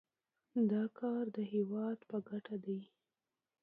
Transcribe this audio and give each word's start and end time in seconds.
دا 0.71 0.83
کار 0.99 1.23
د 1.37 1.37
هیواد 1.53 1.97
په 2.09 2.17
ګټه 2.29 2.55
دی. 2.65 2.79